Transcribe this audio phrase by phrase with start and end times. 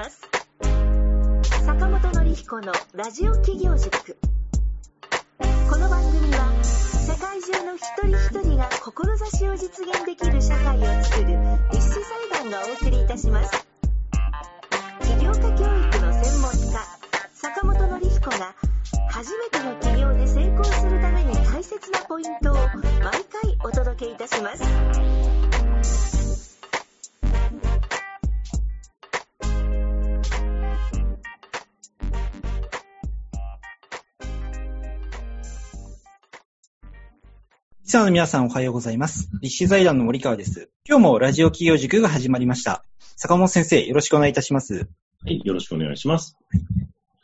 [0.00, 0.20] ます。
[1.66, 4.16] 坂本典彦のラジオ企業塾。
[5.68, 11.38] この番組は世界中の一人一人が志を実現できる社会を作る
[11.70, 12.00] 立志
[12.32, 13.66] 財団がお送りいたします。
[15.02, 16.80] 起業家教育の専門家
[17.34, 18.54] 坂本典彦が
[19.10, 25.59] 初めての起業で成功するために大切なポイントを毎回お届けいたします。
[37.90, 39.28] リスナーの皆さんおはようございます。
[39.42, 40.70] 立志財団の森川です。
[40.88, 42.84] 今日もラジオ企業塾が始まりました。
[43.16, 44.88] 坂本先生、よろしくお願いいたします。
[45.24, 46.36] はい、よろしくお願いします。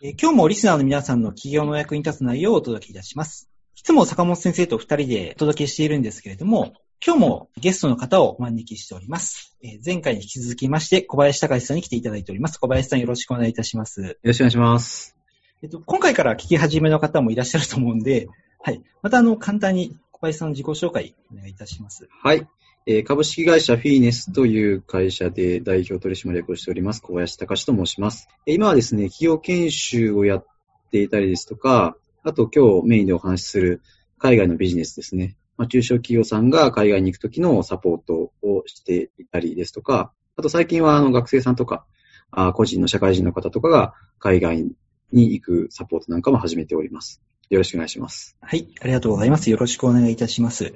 [0.02, 3.48] えー今日もリスナーの皆さんの企業のお役に立つ内容をお届けいたします。
[3.76, 6.72] いつも坂本先生と二人でお届けしているんですけれども、
[7.06, 9.56] 今日もゲストの方をお招きしております。
[9.62, 12.58] えー前回に引き続きまして、小林隆さんに来ていただいております。
[12.58, 14.02] 小林さんよろしくお願いいたします。
[14.02, 15.14] よろしくお願いします。
[15.62, 18.26] えっと、今回から聞き始めの方もいらっしゃると思うんで、
[18.66, 18.82] はい。
[19.00, 22.08] またあの、簡単に小林さん自己紹介お願いいたします。
[22.22, 22.48] はい。
[22.86, 28.26] えー株式会社フィーネスという会社で代表取締役をしております小林隆と申します。
[28.46, 30.46] え今はですね、企業研修をやっ
[30.90, 33.82] ていたりですとか、あと今日メインでお話しする
[34.16, 35.36] 海外のビジネスですね。
[35.58, 41.84] まあ、中小企業さんが海外に行くときのサポートをしていたりですとか、あと最近はあの学生さんとか、
[42.30, 44.64] あ個人の社会人の方とかが海外
[45.12, 47.20] に行くサポートなんかも始めております。
[47.50, 48.36] よろしくお願いします。
[48.40, 49.50] はい、ありがとうございます。
[49.50, 50.74] よろしくお願いいたします。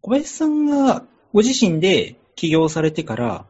[0.00, 3.46] 小林さんがご自身で起業されてから、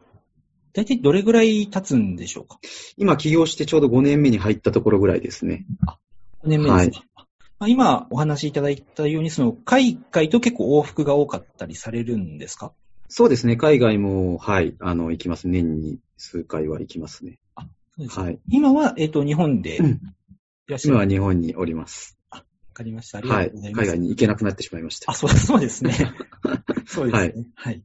[0.73, 2.59] 大体どれぐらい経つんでしょうか？
[2.97, 5.65] 今起業してちょうど5年目に入ったところぐらいですね。
[6.43, 7.05] ?5 年目ですか、
[7.59, 12.73] まあ今お話しいただいたように、その海外と結構往復が多かったりされるんですか？
[13.09, 13.57] そうですね。
[13.57, 15.47] 海外も、はい、あの、行きます。
[15.49, 17.39] 年に数回は行きますね。
[17.57, 18.39] そうですかはい。
[18.49, 19.99] 今は、えっ、と、日本でいうん
[20.67, 20.93] らっしゃる？
[20.93, 22.17] 今わは日本におります。
[22.81, 23.19] かりました。
[23.19, 23.45] ありがはい。
[23.49, 23.85] とうございます。
[23.85, 25.15] 海外に行けなくなってしまいましたあ、。
[25.15, 25.93] そうそうですね。
[26.87, 27.45] そうですね。
[27.55, 27.81] はい。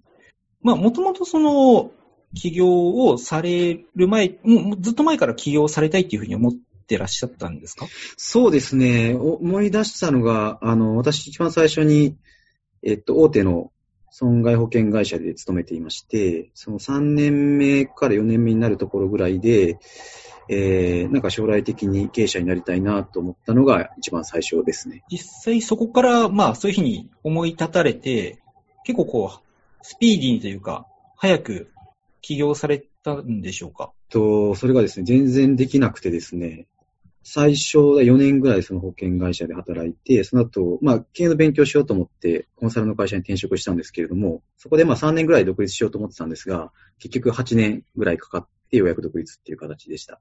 [0.62, 1.92] まあ、もともとその、
[2.34, 6.52] 起業をされる前、もうずっと前から起業されたいっていうふうに思っ
[6.86, 7.86] てらっしゃったんですか？
[8.16, 9.14] そうですね。
[9.14, 12.16] お思い出したのが、あの、私一番最初に、
[12.82, 13.70] えっと、大手の
[14.10, 19.78] 損害保険会社で勤めていまして、その3年目から4年目になるところぐらいで、
[20.48, 25.02] えー、なんか将来的に経営者になりたいなと思ったのが一番最初ですね。
[25.10, 28.38] 実際そこから、まあ、そういうふうに思い立たれて、
[28.84, 29.40] 結構こう、
[29.82, 30.86] スピーディーにというか、
[31.16, 31.70] 早く
[32.20, 33.92] 起業されたんでしょうか？
[34.10, 36.66] と、それがですね、全然できなくてですね、
[37.28, 46.70] 最初は4年ぐらいその保険会社で働いて、その後、まあ、経営の勉強しようと思って、コンサルの会社に転職したんですけれども、そこでまあ3年ぐらい独立しようと思ってたんですが、
[47.00, 50.20] 結局8年ぐらいかかってようやく独立っていう形でした。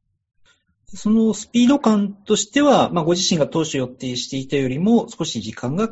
[0.88, 5.90] そのスピード感としては、まあ、ご自身が当初予定していたよりも少し時間が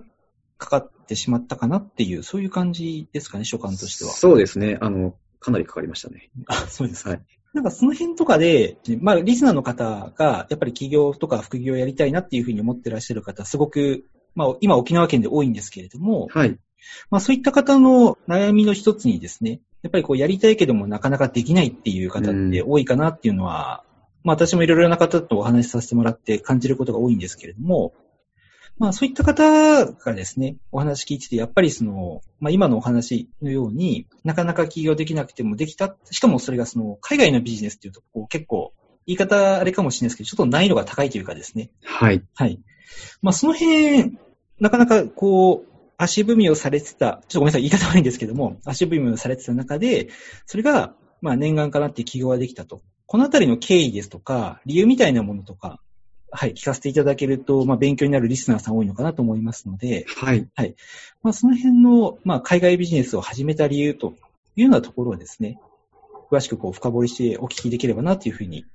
[0.58, 4.12] かかってしまったかなっていう、そういう感じですかね、所感としては。
[4.12, 6.30] そうですね、あの、かなりかかりましたね。
[6.48, 7.12] あ、そうですか。
[7.12, 7.22] はい
[7.54, 16.58] なんかその辺とかで、まあ、リスナーの方が、やっぱり起業とか副業をやりたいなっていうふうに思ってらっしゃる方、すごく、まあ、今沖縄県で多いんですけれども、はい。
[17.12, 23.84] まあ、そういった方の悩みの一つにですね、やっぱりこうやりたいけどもなかなかできないっていう方って多いかなっていうのは、
[24.24, 27.94] まあ私もいろいろな方とお話しさせてもらって感じることが多いんですけれども、
[28.78, 38.74] まあそういった方がですね、お話聞いてて、やっぱりその、まあ今のお話のようになかなか起業できなくてもできた、しかもそれがその海外のビジネスっていうとこう結構、
[39.06, 42.24] 言い方あれかもしれないですけど、ちょっと難易度が高いというかですね、はい。
[42.34, 42.60] はい。
[43.22, 44.18] まあ、その辺、
[44.60, 50.10] なかなかこう、足踏みをされてた、ちょっとごめんなさい、言い方悪いんですけども、足踏みをされてた中で、
[50.46, 52.82] それが、まあ、念願かなって起業ができたと。
[53.14, 55.80] このあたりの経緯ですとか、理由みたいなものとか、
[56.32, 60.48] はい、聞かせていただけると、まあ、勉強になるリスナーさん多いのかなと思いますので、はい。
[61.22, 64.16] まあ、その辺の、まあ、海外ビジネスを始めた理由と
[64.56, 65.60] いうようなところをですね、
[66.32, 68.66] 詳しくこう、深掘りしてお聞きできればなというふうに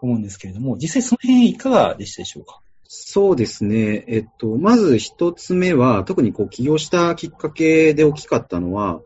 [0.00, 2.60] 思うんですけれども、実際その辺いかがでしたでしょうか？
[2.88, 4.04] そうですね。
[4.08, 9.00] えっと、まず一つ目は、特にこう起業したきっかけで大きかったのは、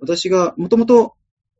[0.00, 1.14] 私がもともと、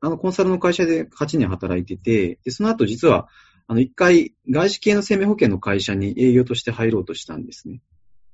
[0.07, 3.29] あの、コンサルの会社で8年働いてて、で、その後実は、
[3.67, 7.81] あの、一回、外資系の生命保険の会社に営業として入ろうとしたんですね。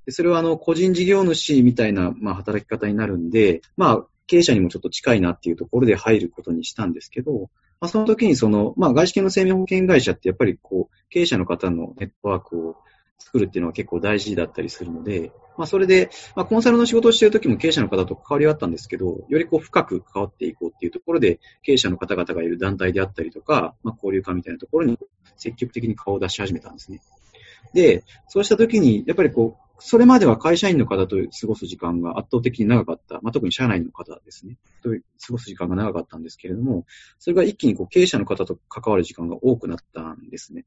[0.05, 7.49] で、それはあの、個人事業主みたいな、まあ、働き方になるんで、まあ、経営者にもちょっと近いなっていうところで入ることにしたんですけど、
[7.81, 12.77] まあ、その時にその、まあ、外資系の生命保険会社ってやっぱりこう、経営者の方のネットワークを
[13.25, 24.99] 作るっていうのは結構大事だったりするので、まあそれで、まあコンサルの仕事をしている時も経営者の方と関わりはあったんですけど、よりこう深く関わっていこうっていうところで、経営者の方々がいる団体であったりとか、まあ交流会みたいなところに
[25.37, 27.01] 積極的に顔を出し始めたんですね。
[27.75, 33.21] で、そうした時に、やっぱりこう、それまでは会社員の方と過ごす時間が圧倒的に長かった。
[33.21, 34.57] まあ、特に社内の方ですね。
[34.83, 34.97] と過
[35.33, 36.87] ごす時間が長かったんですけれども、
[37.19, 40.67] それが一気にこう経営者の方と関わる時間が多くなったんですね。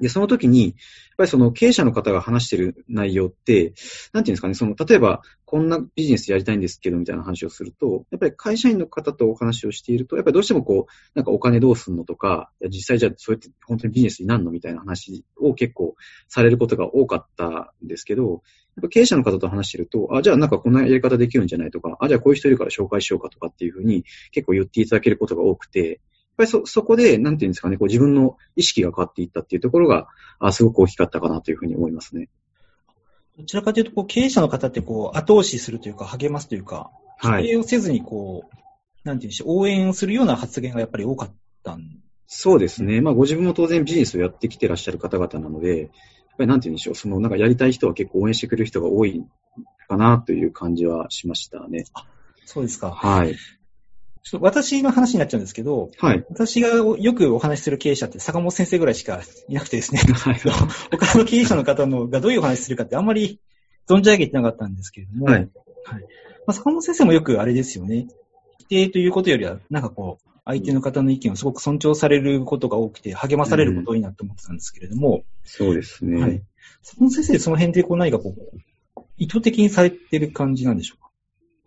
[0.00, 0.74] で、その時に、やっ
[1.18, 3.74] ぱりその経営者の方が話してる内容って、
[4.12, 14.50] なんていうんですかね、その、例えば、こんなビジネスやりたいんですけど、みたいな話をすると、やっぱり会社員の方とお話をしていると、やっぱりどうしてもこう、なんかお金どうすんのとか、実際じゃあそうやって本当にビジネスになるの？
[14.52, 15.96] みたいな話を結構
[16.28, 26.00] されることが多かったんですけど、やっぱ経営者の方と話してると、あ、じゃあなんかこんなやり方できるんじゃないとか、あ、じゃあこういう人いるから紹介しようかとかっていうふうに結構言っていただけることが多くて、
[26.40, 30.08] ぱりそ、そこで、なんていうんですかね、こう自分の意識が変わっていったっていうところが、
[30.38, 32.28] あすごく大きかったかなというふうに思いますね。
[33.38, 37.44] どちらかというと、こう、経営者の方って、こう、後押しするというか、励ますというか、はい。
[37.44, 38.56] 否定をせずに、こう、
[39.04, 43.00] なんていうんでしょう、応援するような発言がやっぱり多かったんそうですね。
[43.00, 45.90] まあ、ご自分も当然ビジネスをやってきてらっしゃる方々なので、やっ
[46.38, 49.24] ぱりなんていうんでしょう、その、なんかやりたい人は結構応援してくれる人が多い
[49.88, 51.84] かなという感じはしましたね。
[51.94, 52.06] あ、
[52.44, 52.90] そうですか。
[52.90, 53.36] はい。
[54.22, 56.24] ちょっと私の話になっちゃうんですけど、はい。
[56.28, 60.40] 私がよくお話しする経営者って坂本先生ぐらいしかいなくてですね、 はい。
[60.90, 63.40] 他の経営者の方のがどういうお話するかってあんまり
[63.88, 65.34] 存じ上げてなかったんですけれども、はい。
[65.36, 65.46] はい。
[65.46, 65.48] ま
[66.48, 68.08] あ、坂本先生もよくあれですよね。
[68.58, 76.20] 否定ということよりは、なんかこう、相手の方の意見をすごく尊重されることが多くて、励まされること多いなと思ってたんですけれども、うん、そうですね。
[76.20, 76.42] はい。
[76.82, 81.09] 坂本先生、その辺でこう何かこう、意図的にされてる感じなんでしょうか？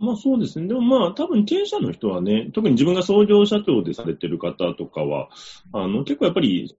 [0.03, 0.67] まあそうですね。
[0.67, 5.29] でもまあ多分経営者の人はね、特に自分が創業社長でされてる方とかは、
[5.71, 6.75] あの結構やっぱり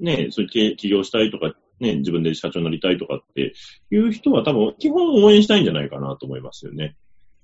[0.00, 3.52] ね、そういう起業したいとか、ね、自分で社長になりたいとかって
[3.90, 6.96] いう人は多分基本応援したいんじゃないかなと思いますよね。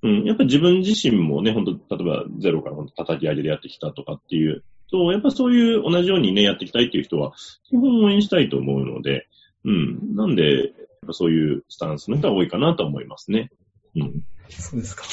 [0.03, 0.25] うん。
[0.25, 7.33] やっぱり自分自身もね、本当例えばゼロから本当叩き上げでやってきたとかっていうと、やっぱそういう同じようにね、やっていきたいっていう人は
[7.69, 9.27] 基本応援したいと思うので、
[9.65, 10.17] うん。
[10.17, 10.73] なんで、
[11.13, 13.51] そういうスタンスの人は多いかなと思いますね。
[13.97, 14.25] うん。
[14.49, 15.05] そうですか。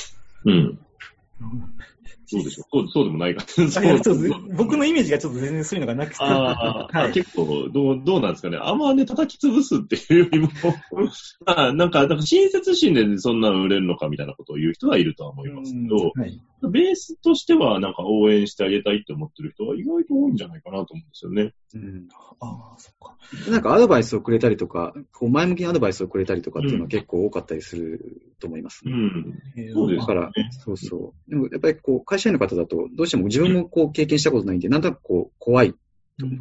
[0.46, 0.80] うん。
[2.30, 2.80] そうでしょう。
[2.82, 3.46] そうそうでもないか。
[3.48, 6.18] そう僕のイメージがちょっと全然そういうのがなくて。
[6.20, 8.58] あはい、結構どう、どうなんですかね。
[8.62, 10.50] あんまね、叩き潰すっていうよりも、
[11.46, 21.54] まあ、なんか、なんか親切心でそんなの売れるのかみたいなことを言う人はいるとは思いますけど、はい、ベースとしてはなんか応援してあげたいって思ってる人は意外と多いんじゃないかなと思うんですよね。
[21.76, 22.08] うん。
[22.40, 23.18] ああ、そっか。
[23.52, 28.92] なんかアドバイスをくれたりとか、こう前向きにアドバイスをくれたりとかっていうのは結構多かったりすると思いますね。
[28.92, 29.74] うん。
[29.74, 31.30] そうです、ね、だから、そうそう。
[31.30, 35.76] でもやっぱりこう、会社員の方だと、どうしても自分もこう経験したことないんで、なんとなくこう、怖い。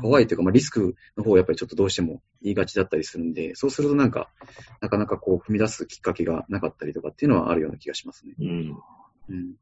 [0.01, 4.31] 怖いというか、まあ、リスクの方をやっぱりちょっとどうしても言いがちだったりするんで、そうするとなんか、
[4.81, 8.35] なかなかこう踏み出すきっかけがなかったりとかっていうのはあるような気がしますね。
[8.41, 8.77] うん。
[9.29, 9.55] うん。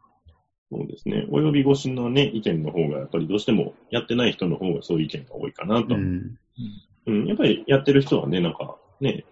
[0.70, 1.26] そうですね。
[1.31, 5.94] お呼び越しのね、意見の方が、やっぱりどうしてもやってない人の方がそういう意見が多いかなと。
[5.94, 6.38] うん。
[7.06, 9.25] うん、やっぱりやってる人はね、なんか、ね、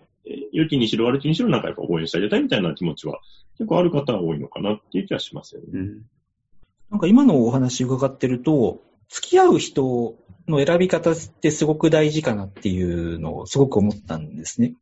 [0.52, 3.20] 良きにしろ悪きにしろなんかやっぱ応援してあげたいみたいな気持ちは
[3.58, 5.68] 結構ある方は多いのかなっていう気はしますよね。
[5.72, 6.02] うん、
[6.90, 10.16] なんか今のお話伺ってると、付き合う人
[10.48, 14.74] の選び方ってすごく大事かなっていうのをすごく思ったんですね。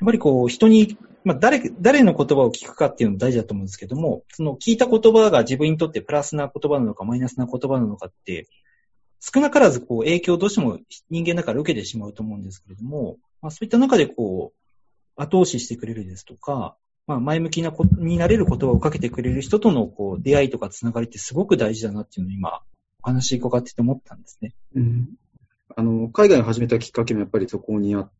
[0.00, 8.48] やっぱりこう、人に、まあ、誰、誰の言葉を聞くかっていうのも大事だと思うんですけども、その聞いた言葉が自分にとってプラスな言葉なのかマイナスな言葉なのかって、
[9.20, 14.58] 少なからずこう影響をどうしても人間だから受けてしまうと思うんですけれども、まあ、そういった中でこう、
[15.16, 22.62] 後押ししてくれるですとか、まあ、前向きなこになれる言葉をかけてくれる人とのこう出会いとかつながりってすごく大事だなっていうのを今、
[23.02, 24.54] お話伺ってて思ったんですね。
[24.74, 25.08] うん。
[25.76, 28.10] あの、海外を始めたきっかけもやっぱりそこにあっ、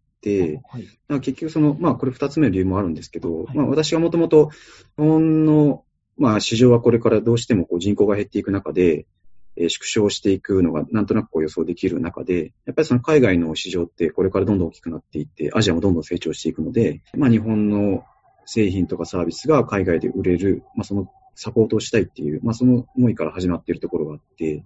[1.08, 4.50] はい、結局その、まあこれ二つ目の理由もあるんですけど、はい、まあ私がもともと
[4.96, 5.84] 日本の、
[6.16, 9.06] まあ市場はこれからどうしてもこう人口が減っていく中で、
[9.56, 18.04] えー、縮小していくのがなんとなくこう予想できる中で、やっぱりその海外の市場ってこれからどんどん大きくなっていって、アジアもどんどん成長していくので、まあ日本の
[18.46, 24.62] 製品とかサービスが海外で売れる、まあそのサポートをしたいっていう、まあその思いから始まっているところがあって、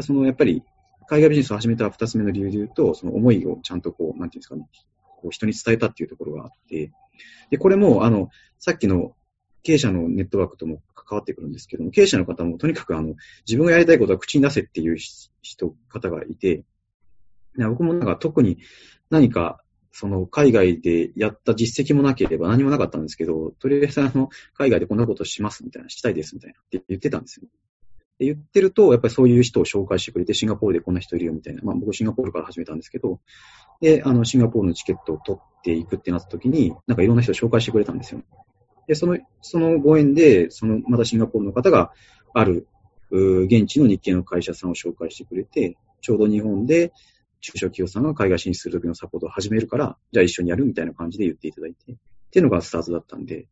[0.00, 0.62] そのやっぱり
[1.10, 4.68] 海外ビジネスを始めた二つ目の理由で言うと、その思いをちゃんとこう、なんていうんですかね、
[5.20, 6.90] こう人に伝えたっていうところがあって、
[7.50, 9.14] で、これも、あの、さっきの
[9.62, 13.14] 経営者のネットワークとも関わってくるんですけども、経営者の方もとにかくあの、
[13.46, 16.64] 自分がやりたいことは口に出せっていう人、方がいて、
[17.56, 18.58] 僕もなんか特に
[19.10, 19.62] 何か、
[19.92, 27.48] その海外でやった実績もなければ何もなかったんですけど、とりあえずあの、海外でこんなことしますみたいな、したいですみたいなって言ってたんですよ。
[28.20, 31.62] で言ってると、やっぱりそういう人を紹介してくれて、シンガポールでこんな人いるよみたいな。
[31.64, 33.18] まあ僕シンガポールから始めたんですけど、
[33.80, 38.20] で、あの、シンガポールのチケットを取っていくってなった時に、なんかいろんな人を紹介してくれたんですよ。
[38.86, 41.92] で、その、そのご縁で、その、またシンガポールの方が、
[42.34, 42.66] ある、
[43.10, 46.92] 現地の日系の会社さんを紹介してくれて、ちょうど日本で
[47.40, 51.96] 中小企業さんが海外進出する時のサポートを始めるから、じゃあ一緒にやるみたいな感じで言っていただいて、っ
[52.30, 53.46] ていうのがスタートだったんで、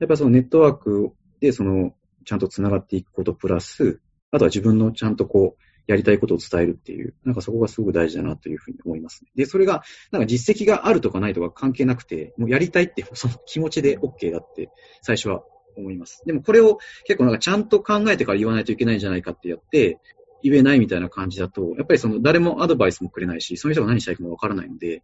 [0.00, 4.00] やっぱそのネットワークで、その、ちゃんと繋がっていくことプラス、
[4.30, 9.30] あとは自分のちゃんとこう、やりたいことを伝えるっていう、なんかそこがすごく大事だなというふうに思います、ね。
[9.34, 14.70] で、それが、なんか実績があるとかないとか関係なくて、もうやりたいってその気持ちで OK だって
[15.02, 15.42] 最初は
[15.76, 16.22] 思います。
[16.26, 19.98] でもこれを結構なんかちゃんと考えてから言わないといけないんじゃないかってやって、
[20.42, 25.02] 言えないみたいな感じだと、やっぱりその誰もアドバイスもくれないし、その人が何したいかもわからないので、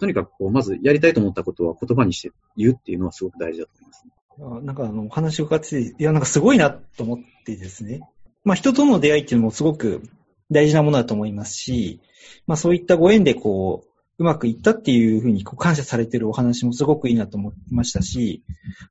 [0.00, 4.12] とにかくこう、まずやりたいと思ったことは言葉にして言うっていうのはすごく大事だと思います、ね。
[4.38, 8.00] なんかあの、お話を伺って、いや、なんかすごいなと思ってですね。
[8.44, 10.02] まあ人との出会いっていうのもすごく
[10.50, 12.00] 大事なものだと思いますし、
[12.46, 13.88] まあそういったご縁でこう、
[14.18, 18.42] うまくいったっていうふうにこう感謝されてるお話もすごくいいなと思いましたし、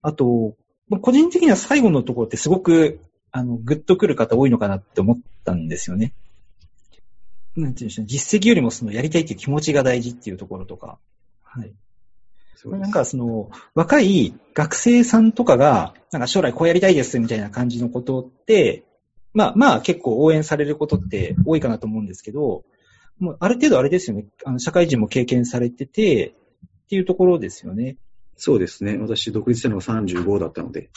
[0.01, 0.55] あと、
[1.01, 2.99] 個人的には最後のところってすごく、
[3.31, 6.13] あの、グッとくる方多いのかなって思ったんですよね。
[7.55, 10.99] なんていうんでしょう、実績よりもそのやりたいっていう気持ちが大事っていうところとか。
[11.43, 11.73] はい。
[12.65, 18.83] なんかその、若い学生さんとかが、なんか将来こうやりたいですみたいな感じのことって、
[19.33, 22.63] まあまあ結構応援されることって多いかなと思うんですけど、
[23.19, 26.35] もうある程度あれですよね、あの社会人も経験されてて、
[26.85, 27.97] っていうところですよね。
[28.35, 28.97] そうですね。
[28.97, 30.89] 私、独立したのが35だったので。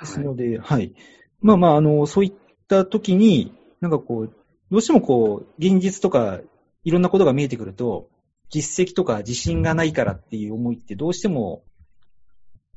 [0.00, 0.94] ですので、はい、はい。
[1.40, 2.32] まあまあ、あの、そういっ
[2.68, 4.32] た時に、なんかこう、
[4.70, 6.40] どうしてもこう、現実とか、
[6.84, 8.08] いろんなことが見えてくると、
[8.50, 11.64] 実績とか自信がないからっていう思いってどうしても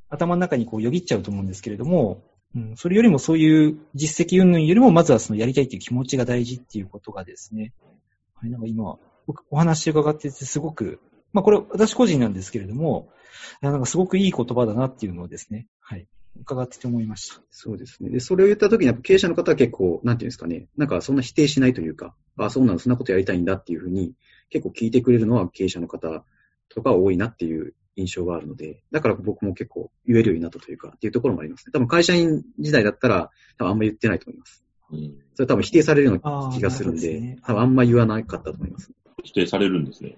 [0.10, 2.24] 頭の中にこうよぎっちゃうと思うんですけれども、
[2.56, 7.74] うん、それよりもそういう実績云々よりも、まずはそのやりたいっていう気持ちが大事っていうことがですね、
[8.34, 8.98] はい、なんか今、
[9.52, 11.00] お話伺っててすごく、
[11.32, 13.10] まあこれ私個人なんですけれども、
[13.62, 16.08] なんかすごくいい言葉だなっていうのをですね、はい、
[16.42, 17.40] 伺ってて思いました。
[17.52, 18.10] そうですね。
[18.10, 24.14] で、それを言った時に経営者の方は結構、なんていうんですかね、なんかそんな否定しないというか、あ、そうなの、そんなことやりたいんだっていうふうに、
[24.50, 26.24] 結構聞いてくれるのは経営者の方
[26.70, 31.72] とか多いなっていう印象があるので、だから僕も結構言えるようになったというか、っていうところもありますね。
[31.74, 34.64] 多分会社員時代だったら、多分あんま言ってないと思います。
[34.92, 38.92] うん、それ多分否定されるような気がするんで、ね、多分あんま言わなかったと思います。
[39.24, 40.18] 否定されるんですね。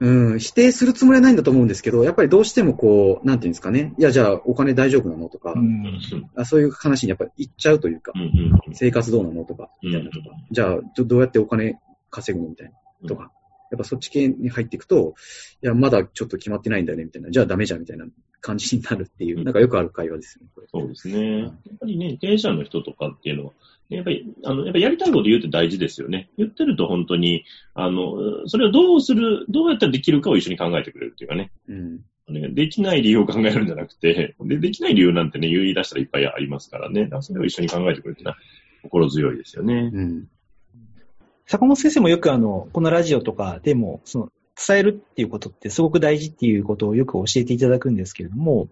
[0.00, 6.00] うん、否定するつもりはないんだと思うんですけど、やっぱりどうしてもこう、なんていうんですかね、いや、じゃあお金大丈夫なのとか、うん、
[6.36, 11.78] あそういう話にやっぱり言っちゃうというか、うんうん、生活どうなのとか、みたいなとか、じゃあどうやってお金
[12.10, 13.30] 稼ぐのみたいな、とか、
[13.74, 15.14] やっぱそっち系に入っていくと、
[15.62, 17.30] いや、まだちょっと決まってないんだよね、みたいな。
[17.30, 18.06] じゃあダメじゃん、みたいな
[18.40, 20.46] 感じになるっていう、なんかよくある会話ですね。
[20.70, 21.38] そうですね。
[21.40, 23.52] やっぱりね、経営者の人とかっていうのは、
[23.88, 26.30] やっぱり、あの、やっぱやりたいこと言うって大事ですよね。
[26.38, 31.50] 言ってると本当に、あの、それをどうする、どうやったらできるかを一緒に考えてくれるっていうかね。
[31.68, 32.00] うん。
[32.54, 37.10] できない理由を考えるんじゃなくて、で、できない理由なんてね、言い出したらいっぱいありますからね。
[37.20, 38.36] それを一緒に考えてくれるってのは
[38.82, 39.90] 心強いですよね。
[39.92, 40.28] うん。
[41.46, 48.68] 坂本先生もよくあの、このラジオとかでも、その、伝えるっていうことってすごく大事っていうことをよく教えていただくんですけれども、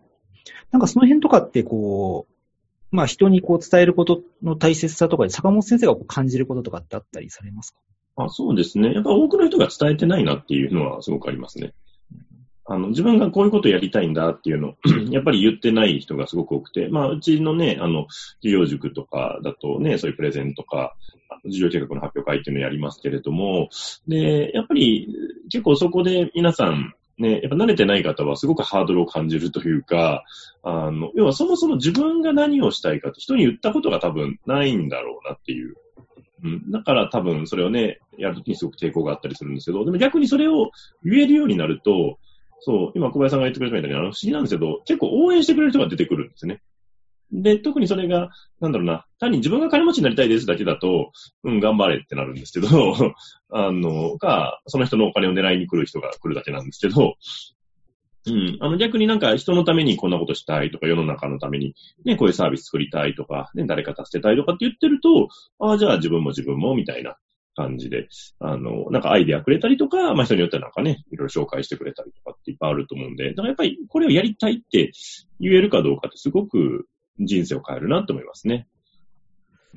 [0.71, 8.25] なんかその辺とかってこう、まあ人にこう伝えることの大切さとかで坂本先生がこう感じることとかってあったりされますか？
[8.25, 8.93] あそうですね。
[8.93, 11.73] やっぱ多くの人が伝えてないなっていうのはすごくありますね。
[12.65, 14.75] あの、自分がこういうことやりたいんだっていうの
[15.11, 18.07] やっぱり言ってない人がすごく多くて、まあ、うちのね、あの、
[18.41, 20.95] 企業塾とかだとね、そういうプレゼンとか、
[21.47, 23.69] 事業計画の発表会っていうのをやりますけれども、
[24.07, 25.09] で、やっぱり
[25.51, 30.25] 結構そこで皆さん、ね、やっぱ慣れてない方はすごくハードルを感じるというか、
[30.63, 35.75] あの、要はそもそも自分が何をしたいかって人に言ったことが多分ないんだろうなっていう。
[36.45, 40.71] うん、だから多分それをね、やるときにすごく抵抗があったりするんですけど、でも逆にそれを
[41.05, 42.19] 言えるようになると、
[42.65, 46.63] そう、今小林さんが言ってくれたみたいに、あの、不思議なんですけど、結構応援してくれる人が出てくるんですね。
[47.33, 51.11] で、特にそれが、なんだろうな、単に自分が金持ちになりたいですだけだと、
[51.43, 52.69] うん、頑張れってなるんですけど、
[53.51, 57.17] あの、か、その人のお金を狙いに来る人が来るだけなんですけど、
[58.25, 58.57] うん。
[58.61, 65.29] あの逆になんか人のためにこんなことしたいとか、世の中のためにね、こういうサービス作りたいとか、ね、誰か助けたいとかって言ってると、
[65.59, 67.17] ああ、じゃあ自分も自分もみたいな
[67.55, 68.09] 感じで、
[68.41, 74.93] あの、なんかアイディアくれたりとか、まあ人によってはなんかね、いろいろ紹介してくれたりとかっていっぱいあると思うんで、だからやっぱりこれをやりたいって
[75.41, 76.87] 言えるかどうかってすごく
[77.19, 78.67] 人生を変えるなと思いますね。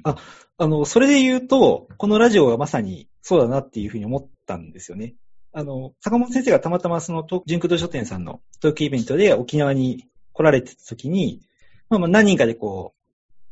[0.03, 0.17] あ、
[0.57, 5.15] あの、それで言うと、このラジオがまさにそうだなっていうふうに思ったんですよね。
[5.53, 11.41] あの、坂本先生がたまたまその、純駆動書店さんのトークイベントで沖縄に来られてた時に、
[11.89, 12.93] まあまあ何人かでこ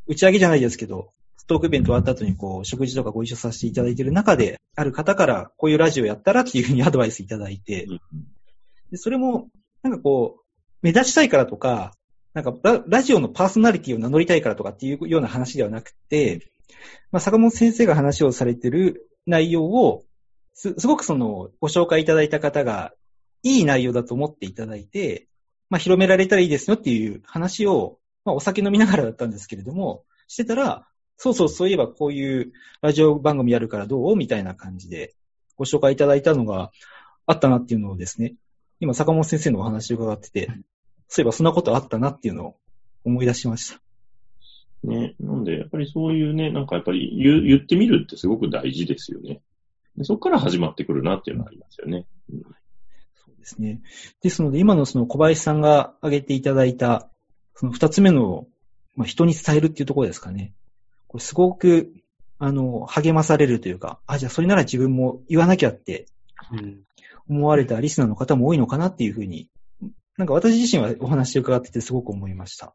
[0.08, 1.13] う、打ち上げじゃないですけど、
[1.48, 7.88] トークイベント終わった後にこう、食事とかご一緒させていただいている中で、ある方からこういうラジオやったらっていうふうにアドバイスいただいて、
[8.92, 9.50] でそれも、
[9.82, 10.44] なんかこう、
[10.82, 11.94] 目立ちたいからとか、
[12.34, 16.52] なんかララジオのパーソナリティを名乗りたいからとかっていうような話ではなくて、
[17.12, 20.04] まあ、坂本先生が話をされている内容を、
[20.54, 22.94] す、すごくその、ご紹介いただいた方が、
[23.44, 25.28] いい内容だと思っていただいて、
[25.70, 30.88] まあ、広められたらいいですよっていう話を、まあ、お酒飲みながらだったんですけれども、してたら、
[31.24, 32.51] そうそう、そういえばこういう
[32.82, 34.18] ラジオ番組やるからどう？
[34.18, 35.15] みたいな感じで
[35.56, 36.72] ご紹介いただいたのが
[37.25, 38.36] あったなっていうのをですね、
[38.82, 40.51] 今坂本先生のお話を伺ってて、
[41.08, 42.56] そういえばそんなことあったなっていうのを
[43.06, 43.80] 思い出しました。
[44.84, 45.15] ね。
[45.22, 49.42] なんで、やっぱりそういうね、なんかやっぱり言言ってみるってすごく大事ですよね。
[49.96, 52.06] でそこから始まってくるなっていうのがありますよね。
[52.34, 53.82] うんそうですね。
[54.22, 57.10] ですので、今のその小林さんが挙げていただいた、
[57.56, 58.48] その二つ目の、
[58.98, 60.53] まあ、人に伝えるっていうところですかね。
[61.13, 61.93] これすごく、
[62.39, 66.08] あの、励まされるというか、あ、じゃあそれなら自分も言わなきゃって。
[67.29, 69.50] 思われたリスナーの方も多いのかなっていうふうに、
[70.17, 72.74] なんか私自身はお話を伺っててすごく思いました。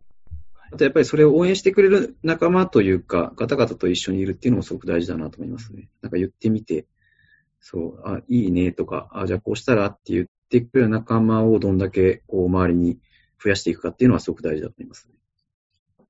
[0.70, 5.88] あとやっぱりそれを応援してくれる仲間というか、方々と一緒にいるっていうのもすごく大事だなと思いますね。
[6.02, 6.86] なんか言ってみて、
[7.60, 12.98] そう、あ、いいねとか、あ、じゃあこうしたらって言ってくれる仲間をどんだけこう周りに
[13.42, 15.17] 増やしていくかっていうのはすごく大事だと思いますね。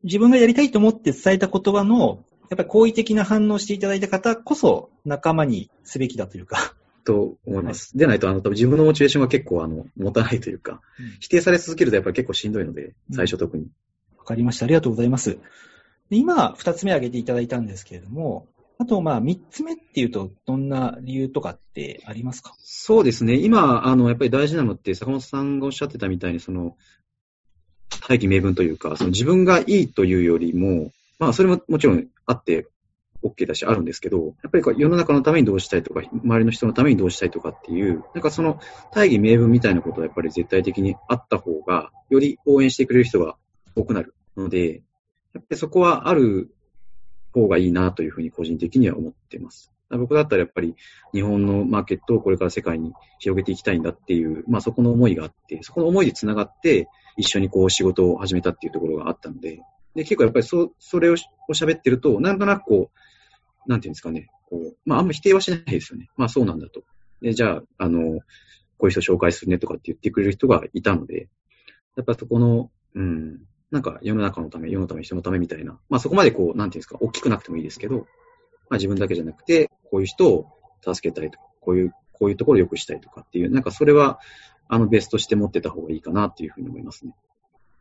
[0.05, 6.75] 自分がやりたいと思って伝えた言葉の、やっぱり好意的な反応をしていただいた方こそ仲間にすべきだというか。
[7.05, 7.97] と思います。
[7.97, 10.81] でないと、あの、多分自分のモチベーションが結構、あの、持たないというか、
[11.21, 13.67] 否定され続けるとやっぱり結構しんどいので、最初特に。
[14.19, 14.67] わかりました。
[14.67, 15.39] ありがとうございます。
[16.11, 18.47] で今、二つ目挙げていただいたんですけれども、
[18.79, 22.55] あと、まあ、三つ目っていうと、どんな理由とかってありますか？
[22.59, 23.35] そうですね。
[23.35, 26.77] 今、あの、やっぱり大事なのって、坂本さんがおっしゃってたみたいに、その、
[28.09, 32.67] 大義名分というか、その自分がいいというよりも、まあ、それももちろんあって、
[33.23, 38.61] OK だし、あるんですけど、やっぱりこう世の中のためにどうしたいとか、周りの人のためにどうしたいとかっていう、なんかその
[38.93, 43.37] 大義名分みたいなことはやっぱり絶対的にあった方が、より応援してくれる人が
[43.75, 44.83] 多くなるので、
[45.35, 46.55] やっぱりそこはある
[47.33, 49.73] 方がいいなというふうに個人的には思っています。
[49.91, 50.77] 僕だったらやっぱり
[51.13, 59.61] 日本のマーケットをこれから世界に広げていきたいんだっていう、まあそこの思いがあって、そこの思いで繋がって一緒にこう仕事を始めたっていうところがあったので、
[59.95, 66.09] で、結構やっぱりそ、それをを喋ってると、なんとなくこう、なんていうんですかね、こう、まああんま否定はしないですよね。
[66.17, 66.83] まあそうなんだと。
[67.21, 68.21] で、じゃあ、あの、
[68.79, 71.29] こういう人紹介するねとかって言ってくれる人がいたので、
[71.97, 78.05] やっぱそこの、うん、なんか世の中のため、世のため、人のためみたいな、まあそこまでこう、なんていうんですか、大きくなくてもいいですけど、ま
[78.73, 80.47] あ自分だけじゃなくて、こういう人を
[80.83, 84.21] 助けたいとか、こういう、こういうところを良くしたいとかっていう、なんかそれは、
[84.69, 87.15] あの、ベースとして持ってた方がいいかなっていうふうに思いますね。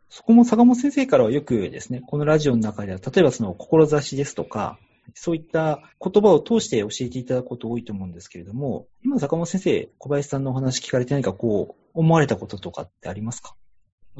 [0.08, 4.78] そこも坂本先生からはよくですね、このラジオの中では、例えばその志ですとか、
[5.14, 13.54] そういった言葉を通して教えていただくこと多いと思うんですけれども、今坂本先生、小林さんのお話聞かれて何かこう、思われたこととかってありますか？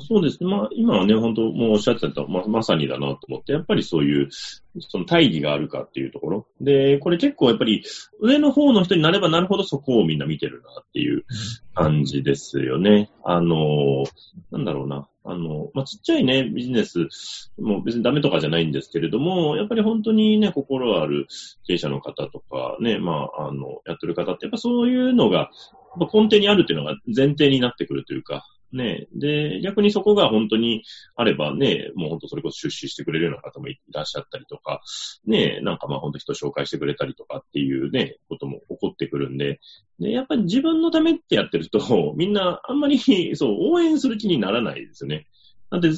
[0.01, 0.49] そうですね。
[0.49, 4.29] まあ、今はね、本当もうおっしゃってたま、まさにだなと思って、やっぱりそういう、
[4.81, 6.47] その大義があるかっていうところ。
[6.61, 7.85] で、これ結構やっぱり、
[8.21, 11.25] 上の方の人になればなるほどそこをみんな見てるなっていう
[11.75, 13.11] 感じですよね。
[13.25, 14.05] あの、
[14.53, 15.09] なんだろうな。
[15.25, 17.09] あの、まあ、ちっちゃいね、ビジネス
[17.59, 21.27] もう別にダメとかじゃないんですけれども、やっぱり本当にね、心ある
[21.67, 25.51] 経営者の方とかね、まあ、あの、やってる方って、やっぱそういうのが、
[26.13, 29.07] 根底にあるっていうのが前提になってくるというか、ね。
[29.15, 30.83] で、逆にそこが本当に
[31.17, 34.83] あればね、もう本当それこそ出資してくれるような方もいらっしゃったりとか、
[35.27, 39.61] ね、なんかまあ本当人紹介してくれたりとかっていうね、ことも起こってくるんで、
[39.99, 42.99] で、やっぱり自分のためってやってると、みんなあんまり
[43.37, 45.27] そう、応援する気にならないですよね。
[45.71, 45.91] なんで、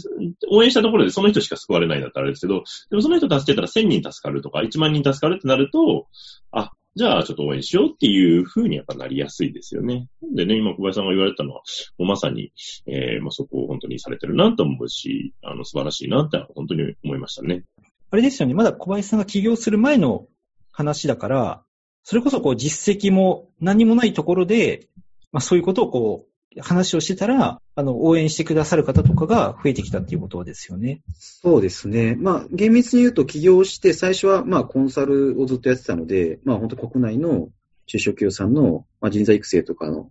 [0.51, 6.09] 応援したところでその人しか救われないんだったらあれですけど、でもその人助けたら1000人助かるとか、1万人助かるってなると、
[6.51, 10.09] あ、じゃあちょっと応援しようっていう風にやっぱなりやすいですよね。
[10.35, 11.63] でね、今小林さんが言われたのは、
[11.99, 12.53] もうまさに、
[12.87, 17.65] えー、まあ、そこを本当にされてるなと思うし、あの、素晴らしいなって本当に思いましたね。
[18.11, 20.27] あれですよね、まだ小林さんが起業する前の
[20.73, 21.63] 話だから、
[22.03, 24.89] それこそこう実績も何もないところで、
[25.31, 31.01] まあそういうことをこう、話をしてたら、あの、応援してくださる方とかが増えてきたっていうことですよね。
[31.15, 32.17] そうですね。
[32.17, 37.49] まあ、厳密に言うと起業して、最初はまあ、コンサルをずっとやってたので、まあ、本当国内の
[37.87, 40.11] 中小企業さんの、まあ、人材育成とかの、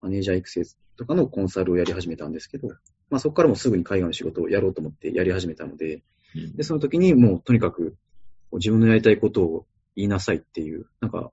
[0.00, 0.62] マネージャー育成
[0.96, 2.68] とかのコンサルをやり始めたんですけど、
[3.10, 6.02] まあ、そこからもすぐに海外の仕事をやろうと思ってやり始めたので、
[6.56, 7.96] で、その時にもうとにかく
[8.52, 11.30] 自分のやりたいことを言いなさいっていう、なんか、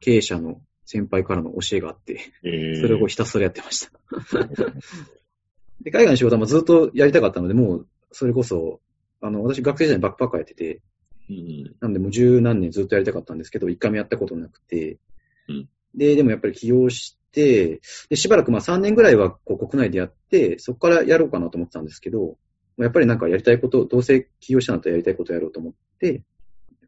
[0.00, 3.92] 経営者の先輩からの教えがあって、えー、それをひたすらやってました。
[5.84, 8.80] で海外の仕事はずっとやりたかったので、もう、それこそ、
[9.20, 10.80] あの、私学生時代にバックパッカーやってて、
[11.28, 11.76] うん。
[11.80, 14.96] なんでもう十何年ずっとやりたかったんですけど、一回もやったことなくて、
[15.48, 22.38] うんで、でもやっぱり起業して、で、しばらくまあ3年ぐらいはこう国内でやって、そこからやろうかなと思ってたんですけど、
[22.78, 26.22] やっぱりなんかやりたいこと、どうせ起業したんだったらやりたいことやろうと思って、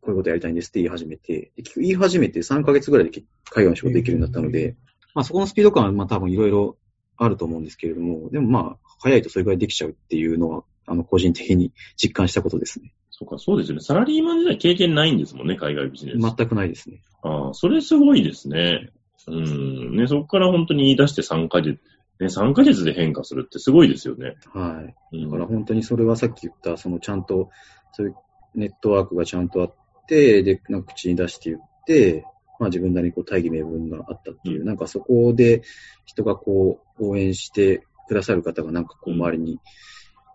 [0.01, 4.77] こういうことやりたいんですって言い始めて、言い始めて3ヶ月ぐらいで海外の仕事できるようになったので、
[5.15, 6.77] まあそこのスピード感はまあ多分いろいろ
[7.17, 12.93] あると思うんですけれども、でもまあ早いとそれぐらいできちゃうっていうのは、あの個人的に実感したことですね。
[13.11, 13.83] そうか、そうですよね。
[13.83, 16.19] サラリーマン時代経験ないんですもんね、海外ビジネス。
[16.19, 17.03] 全くないですね。
[17.23, 18.91] ああ、それすごいですね。
[19.29, 19.97] うん。
[19.97, 21.79] ね、そこから本当に言い出して3ヶ月、
[22.19, 24.37] ね、3ヶ月で変化するってすごいですよね。
[24.53, 24.83] は
[25.13, 25.17] い。
[25.17, 27.51] うんだから本当にそれはさっき言った、そのちゃんと、
[27.93, 28.15] そういう
[28.55, 29.75] ネットワークがちゃんとあって、
[30.11, 32.25] で、なんか口に出して言って、
[32.59, 34.67] まあ自分なりにこう大義名分があったっていう、うん。
[34.67, 35.63] なんかそこで
[36.05, 39.61] 人がこう応援してくださる方がなんかこううん周りに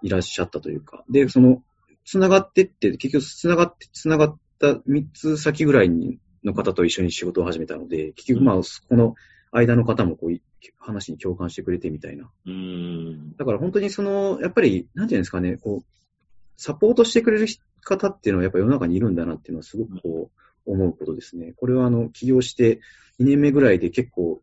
[0.01, 1.61] いらっしゃったというか、で、その、
[2.05, 9.15] 繋がってって、結局繋がって、繋がった3つ先ぐらいにの方と一緒に仕事を始めたので、結局まあ、この
[9.51, 10.41] 間の方もこうい
[10.77, 12.29] 話に共感してくれてみたいな。
[12.45, 13.35] うん。
[13.35, 15.85] だから本当にその、やっぱり、なんていうんですかね、こう、
[16.57, 17.47] サポートしてくれる
[17.85, 21.53] 方っていうのはやっぱ世の中にいるんだなっていうのはすごくこう、思うことですね。
[21.55, 22.81] これはあの、起業して
[23.19, 24.41] 2年目ぐらいで結構、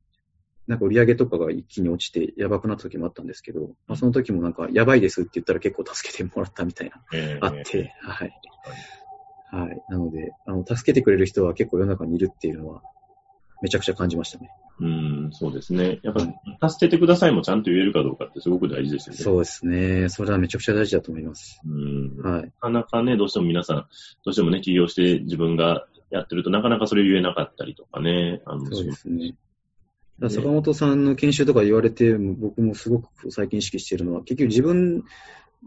[0.69, 8.33] なんか売り上げとかが一気に落ちてやばくなった時もあったんですけど、まあ、その時もなんかやばいですって言ったら結構助けてもらったみたいな、ええあって、はい。
[9.51, 9.83] はい。
[9.89, 12.83] なので、あの、助けてくれる人は結構世の中にいるっていうのは、
[13.61, 14.51] めちゃくちゃ感じましたね。
[14.83, 14.85] う
[15.29, 16.01] ん、そうですね。
[16.03, 16.15] やっ
[16.59, 19.23] ぱ、助けてくださいもちゃんと言えるかどうかってすごく大事ですよね。
[19.23, 20.09] そうですね。
[20.09, 21.61] それはめちゃくちゃ大事だと思います。
[21.65, 22.17] うん。
[22.17, 22.53] なはい。
[22.61, 23.87] かなかね、どうしても皆さん、ど
[24.31, 28.43] うしてもね、起業して自分がやってるとなかなかそれ言えなかったりとかね。
[28.45, 29.37] あのそうですね。
[30.29, 35.05] 坂本さんの研修とか言われて、僕もすごく最近意識しているのは、結局自分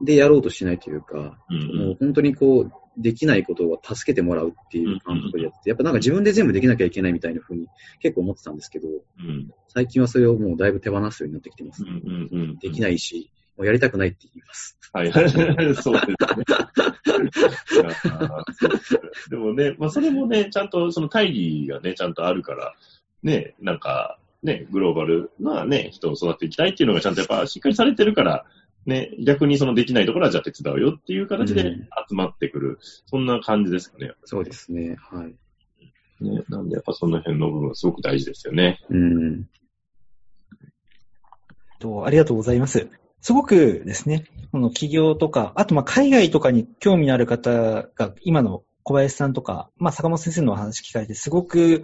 [0.04, 7.68] でやろうとしないというか、うんもう本当にこう、できないことを助けてもらうっていう感覚でやって、やっぱなんか自分で全部できなきゃいけないみたいな風に
[8.00, 9.52] 結構思ってたんですけど、うん。
[9.68, 11.84] 最近はそれをもうだいぶ手放すようになってきてます。
[11.84, 12.58] うんうんうん。
[12.58, 14.78] できないし、もうやりたくないって言います。
[14.94, 15.12] はい。
[15.14, 15.44] そうですね。
[15.44, 16.00] いやそう
[18.70, 22.74] ですでもね、まあそれもね、ちゃんとその大義がね、ちゃんとあるから、
[23.24, 28.46] ね、なんか、ね、グローバルなね、人を育てていきたいっていうのがちゃんとやっぱしっかりされてるから、
[28.86, 34.12] ね、逆にそのできないところはじゃあ手伝うよっていう形でうん集まってくる、そんな感じですかね。
[34.26, 34.96] そうですね。
[35.00, 35.36] はい。
[36.24, 38.80] ねなんでやっぱその辺の部分はすごく大事ですよね。
[38.90, 39.50] うん。
[41.80, 42.90] と、ありがとうございます。
[43.22, 51.84] すごくですね、この企業とか、あとまあ海外とかに興味のある方が、今の小林さんとか、まあ坂本先生のお話聞かれて、すごく、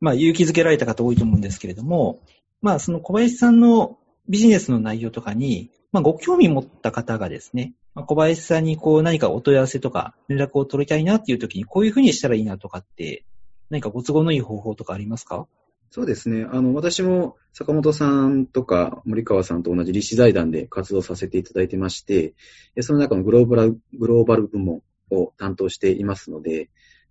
[0.00, 2.20] まあ勇気づけられた方多いと思うんですけれども、
[2.62, 13.24] まあその小林さんのビジネスの内容とかに、まあご興味持った方がですね、小林さんにこう何かお問い合わせとか連絡を取りたいなっていう時に、こういうふうにしたらいいなとかって、
[13.70, 15.46] 何かご都合のいい方法とかありますか？
[15.90, 16.46] そうですね。
[16.50, 22.34] あの、私も坂本さんとか森川さんと同じ立志財団で活動させていただいてまして、
[22.80, 26.68] その中のグローバル、グローバル部門を担当していますので、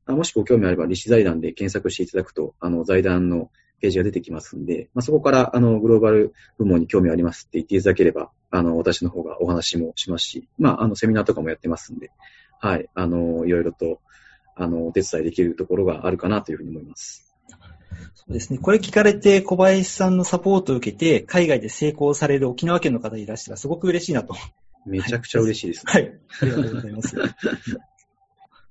[0.08, 3.50] もしご興味あれば立志財団で検索していただくと、あの、財団の
[3.82, 12.12] ページが出てきますんで、まあ、そこから、あの、グローバル部門に興味ありますって言っていただければ、あの、私の方がお話もしますし、まあ、あの、セミナーとかもやってますんで、
[12.60, 14.00] はい、あの、いろいろと、
[14.56, 17.36] あの、お手伝いできるところがあるかなというふうに思います。
[18.14, 18.60] そうですね。
[18.60, 24.36] これ聞かれて小林さんのサポートを受けて、海外で成功される沖縄県の方いらっしゃらすごく嬉しいなと。
[24.86, 25.92] めちゃくちゃ嬉しいですね。
[25.92, 26.20] はい。
[26.42, 27.16] ありがとうございます。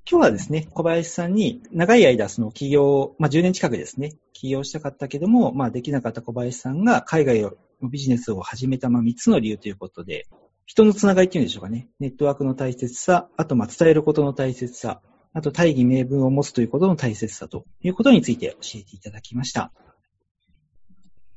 [0.07, 7.53] 今日はですね、小林さんに長い間その起業、まあ10年近くですね、起業したかったけども、まあできなかった小林さんが海外の
[7.88, 10.27] ビジネスを始めたまあ3つの理由ということで、
[10.67, 11.88] 人のつながりっていうんでしょうかね。
[12.01, 15.01] ネットワークの大切さ、あとまあ伝えることの大切さ、
[15.33, 19.73] あと大義名分を持つということの大切さということについて教えていただきました。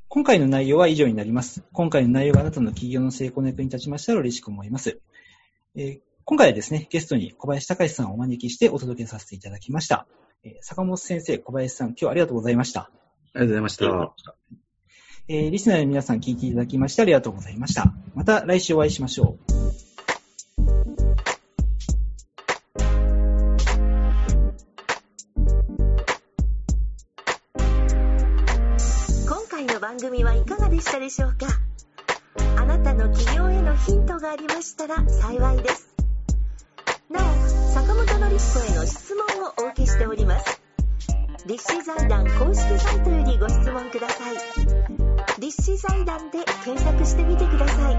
[0.08, 1.64] 今回の内容は以上になります。
[1.72, 5.00] 今回の内容があなたの企業の成功の役に立ちましたら嬉しく思います。
[5.74, 10.06] えー今回はですね、ゲストに小林隆さんをお招きしてお届けさせていただきました。
[10.44, 12.80] えー坂本先生、小林さん、今日はありがとうございました。
[12.82, 12.90] あ
[13.36, 14.34] りがとうございました。
[15.28, 17.94] えーリスナーの皆さん聞いていただきましてありがとうございました。
[18.14, 19.54] また来週お会いしましょう。
[29.26, 31.46] 今回の番組はいかがでしたでしょうか？
[32.60, 35.96] あなたの起業へのヒントがありましたら幸いです
[37.88, 40.60] 坂本典彦への質問をお受けしております。
[41.46, 44.36] 立志財団公式サイトよりご質問ください。
[45.40, 47.96] 立志財団で検索してみてください。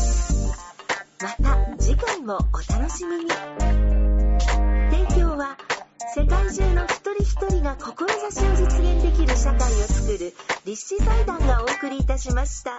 [1.24, 3.32] また次回もお楽しみに。
[4.92, 5.58] 提供は
[6.16, 12.74] 世界中の一人一人が志を実現できる社会を作る立志財団がお送りいたしました。